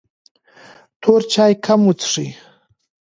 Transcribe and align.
تور 1.01 1.21
چای 1.31 1.53
کم 1.65 1.81
وڅښئ. 1.85 2.27